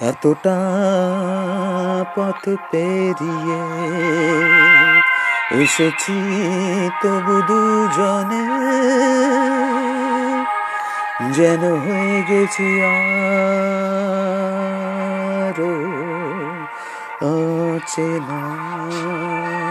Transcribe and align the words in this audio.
এতটা 0.00 0.56
পথ 2.14 2.48
পেরিয়ে 2.70 3.62
এসেছি 5.62 6.20
তবু 7.02 7.42
দুজনে। 7.42 8.46
যেন 11.32 11.60
হয়ে 11.60 12.22
গেছি 12.22 12.82
আরও 12.82 15.74
অচেনা। 17.26 19.63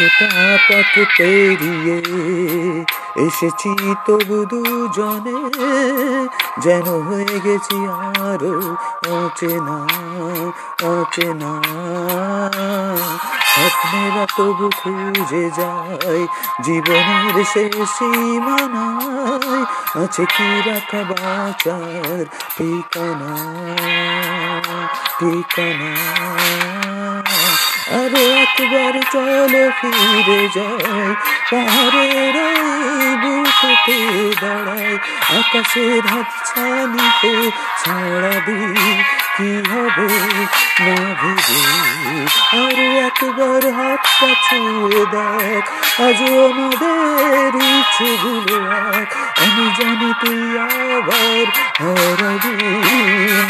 এতটা 0.00 0.58
পথ 0.66 0.94
পেরিয়ে 1.16 1.98
এসেছি 3.26 3.70
তবু 4.06 4.38
দুজনে, 4.50 5.38
যেন 6.60 6.86
হয়ে 7.06 7.36
গেছি 7.44 7.78
আরও 8.28 8.54
অচেনা 9.18 9.78
অচেনা। 10.92 11.52
স্বপ্নেরা 13.52 14.24
তবু 14.36 14.66
খুঁজে 14.80 15.46
যায়, 15.58 16.22
জীবনের 16.64 17.36
শেষ 17.52 17.74
সীমানায় 17.96 19.64
আছে 20.02 20.24
কি 20.34 20.48
রাখা 20.66 21.02
বাঁচার 21.10 22.24
ঠিকানা 22.56 23.32
ঠিকানা। 25.18 25.92
আরও 27.90 28.16
একবার 28.16 29.00
চলো 29.12 29.70
ফিরে 29.80 30.48
যাই। 30.54 31.14
পাহাড়ের 31.50 32.36
বুকতে 33.22 34.32
দাঁড়াই। 34.40 34.98
আকাশের 35.38 36.06
হাত 36.06 36.48
ছানিতে 36.48 37.50
ছাড়া 37.84 38.40
দি 38.40 38.74
কি 39.36 39.62
হবে? 39.70 40.08
না 40.80 41.14
ভেবে 41.22 41.60
আরও 42.52 43.06
একবার 43.06 43.72
হাতটা 43.72 44.34
ছুঁয়ে 44.48 45.06
দেখ। 45.06 45.70
আজ 46.00 46.22
আমাদের 46.22 47.56
ইচ্ছেগুলো 47.56 48.72
এক। 48.72 49.16
আমি 49.38 49.70
জানি 49.78 50.12
তুই 50.20 50.58
আবার 50.58 51.46
হারাবি 51.78 52.56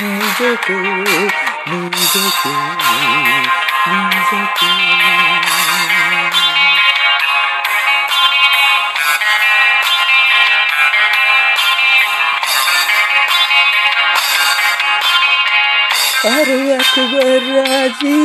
নিজেকে 0.03 0.75
নিজেকে। 1.71 2.55
নিজেকে 3.91 4.71
আরও 16.29 16.59
একবার 16.75 17.41
রাজি 17.55 18.19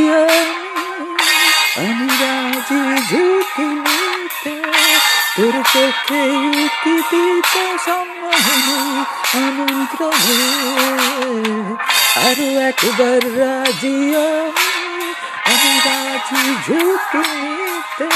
আমি 1.80 2.08
রাজি 2.22 2.82
ঝুঁকি 3.10 3.70
নিতে 3.78 4.56
তোর 5.36 5.56
চোখে 5.74 6.24
উকি 6.56 6.96
দিতে 7.10 7.64
সম্মানে 7.86 8.58
আমন্ত্রণে 9.38 10.42
আরও 12.24 12.48
একবার 12.70 13.22
রাজি 13.38 13.96
আমি 15.94 16.14
রাজি 16.16 16.44
ঝুঁকি 16.66 17.24
নিতে 17.44 18.10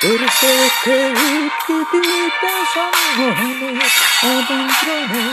তোর 0.00 0.20
চোখে 0.40 0.98
উকি 1.26 1.78
দিতে 1.92 2.52
সম্মানে 2.72 3.70
আমন্ত্রণে 4.26 5.24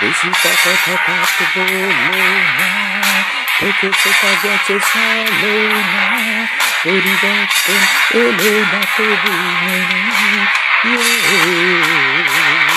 বেশি 0.00 0.30
কথা 0.34 0.72
থাকব 1.06 1.56
না 2.50 2.68
থেকে 3.58 3.88
সেটা 4.00 4.30
গেছে 4.42 4.76
সালো 4.86 5.54
না 5.84 6.04
পরিবর্তন 6.82 7.82
এলো 8.16 8.54
না 8.64 8.82
তবু 8.94 9.34
স্বপ্নেরা 10.86 12.75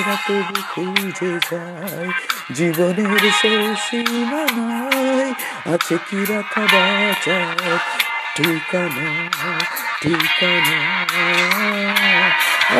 তবু 0.00 0.60
খুঁজে 0.72 1.32
যায় 1.50 2.10
জীবনের 2.52 3.24
শেষ 3.40 3.78
সীমানায় 3.86 5.32
আছে 5.74 5.96
কি 6.06 6.20
রাখা 6.30 6.64
বাঁচার 6.72 7.78
ঠিকানা 8.36 9.08
ঠিকানা। 10.02 10.78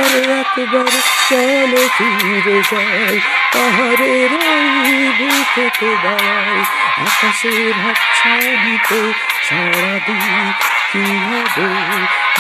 আর 0.00 0.14
একবার 0.40 0.92
চলো 1.28 1.82
ফিরে 1.96 2.58
যাই, 2.70 3.16
পাহাড়ের 3.52 4.32
বুকেতে 5.18 5.90
দাঁড়াই, 6.04 6.60
আকাশের 7.06 7.74
হাত 7.82 8.00
ছানিতে 8.16 9.00
সারা 9.48 9.94
দিই, 10.06 10.46
কি 10.92 11.04
হবে, 11.26 11.68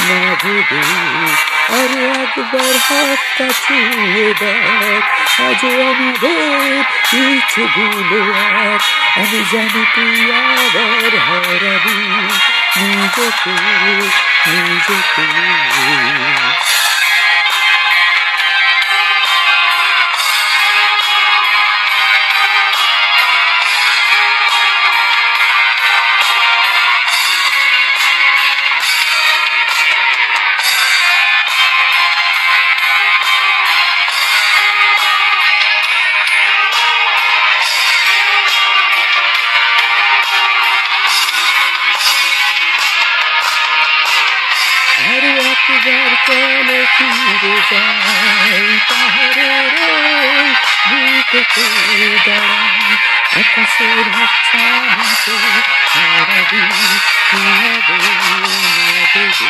না 0.08 0.20
ভেবে 0.42 1.59
আর 1.78 1.92
একবার 2.22 2.74
হাতটা 2.86 3.46
ছুঁয়ে 3.62 4.28
দেখ, 4.40 5.04
আজ 5.40 5.60
আমাদের 5.64 6.84
ইচ্ছেগুলো 7.14 8.20
এক। 8.66 8.82
আমি 9.16 9.40
জানি 9.52 9.82
তুই 9.94 10.16
আবার 10.32 11.12
হারাবি, 11.26 11.98
নিজেকে 12.76 13.52
নিজেকে। 14.46 15.26
একবার 46.30 46.50
চলো 46.50 46.78
ফিরে 46.90 47.54
যাই 47.70 48.66
পাহাড়ের 48.88 49.74
ওই 49.84 50.50
বুকেতে 50.88 51.66
দাঁড়াই 52.26 52.90
আকাশের 53.40 54.06
হাত 54.08 54.32
ছানিতে 54.46 55.34
সারা 55.86 56.40
দিন 56.50 56.70
কি 57.28 57.42
হবে 57.56 57.96
না 57.96 59.00
দেবে 59.12 59.48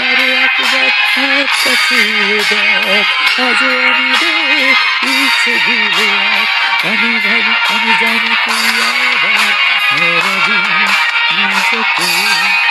আর 0.00 0.18
একবার 0.36 0.90
হাতটা 1.12 1.72
ছুঁয়ে 1.84 2.38
দেখ 2.50 3.06
আজ 3.38 3.60
আমাদের 3.70 4.76
ইচ্ছেগুলো 5.14 6.06
এক 6.34 6.50
আমি 6.84 7.12
ভাবি 7.24 7.54
আমি 7.66 7.92
জানি 8.00 8.32
তুই 8.44 8.66
আবার 8.84 9.52
হারাবি 9.90 10.56
নিজেকে 11.28 12.08
নিজেকে 12.26 12.65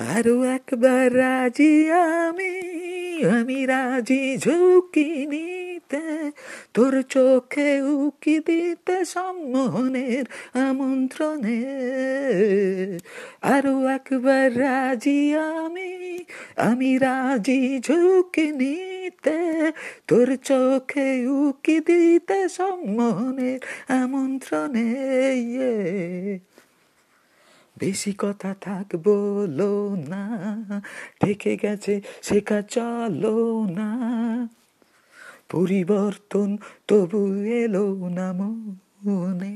আরও 0.00 0.42
একবার 0.42 1.16
রাজি 1.16 1.90
আমি 1.90 2.62
আমি 3.28 3.66
রাজি 3.66 4.38
ঝুঁকি 4.38 5.26
নিতে। 5.26 6.32
তোর 6.74 7.02
চোখে 7.02 7.82
উকি 7.82 8.38
দিতে 8.38 9.04
সম্মোহনের 9.04 10.24
আমন্ত্রণে। 10.58 11.64
আরও 13.42 13.86
একবার 13.86 14.60
রাজি 14.60 15.34
আমি 15.34 16.24
আমি 16.56 16.98
রাজি 16.98 17.80
ঝুঁকি 17.80 18.52
নিতে। 18.52 19.72
তোর 20.08 20.36
চোখে 20.36 21.26
উকি 21.26 21.80
দিতে 21.80 22.48
সম্মোহনের 22.48 23.60
আমন্ত্রণে 23.88 24.88
ইয়ে। 25.36 26.38
বেশি 27.82 28.12
কথা 28.18 28.54
থাকব 28.60 29.06
না। 30.08 30.22
থেকে 31.20 31.56
গেছে 31.62 31.94
শেখা 32.22 32.62
চলো 32.62 33.66
না। 33.70 33.88
পরিবর্তন 35.50 36.48
তবু 36.88 37.20
এলো 37.42 38.08
না 38.08 38.32
মনে। 38.32 39.54